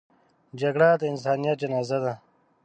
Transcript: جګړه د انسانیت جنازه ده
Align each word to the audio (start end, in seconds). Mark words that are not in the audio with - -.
جګړه 0.59 0.89
د 0.97 1.01
انسانیت 1.11 1.55
جنازه 1.61 1.97
ده 2.03 2.13